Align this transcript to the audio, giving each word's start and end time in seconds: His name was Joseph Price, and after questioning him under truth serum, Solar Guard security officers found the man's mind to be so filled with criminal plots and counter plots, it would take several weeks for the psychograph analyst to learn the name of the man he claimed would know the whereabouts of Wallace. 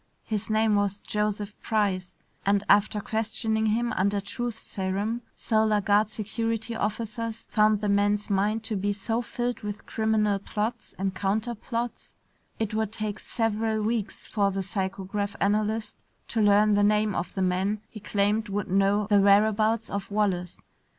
His 0.23 0.49
name 0.49 0.73
was 0.73 0.99
Joseph 0.99 1.53
Price, 1.61 2.15
and 2.43 2.63
after 2.67 2.99
questioning 3.01 3.67
him 3.67 3.93
under 3.93 4.19
truth 4.19 4.57
serum, 4.57 5.21
Solar 5.35 5.79
Guard 5.79 6.09
security 6.09 6.75
officers 6.75 7.43
found 7.51 7.81
the 7.81 7.87
man's 7.87 8.27
mind 8.27 8.63
to 8.63 8.75
be 8.75 8.93
so 8.93 9.21
filled 9.21 9.59
with 9.61 9.85
criminal 9.85 10.39
plots 10.39 10.95
and 10.97 11.13
counter 11.13 11.53
plots, 11.53 12.15
it 12.57 12.73
would 12.73 12.91
take 12.91 13.19
several 13.19 13.83
weeks 13.83 14.25
for 14.25 14.49
the 14.49 14.61
psychograph 14.63 15.35
analyst 15.39 15.97
to 16.29 16.41
learn 16.41 16.73
the 16.73 16.81
name 16.83 17.13
of 17.13 17.35
the 17.35 17.43
man 17.43 17.79
he 17.87 17.99
claimed 17.99 18.49
would 18.49 18.69
know 18.71 19.05
the 19.05 19.21
whereabouts 19.21 19.87
of 19.91 20.09
Wallace. 20.09 20.59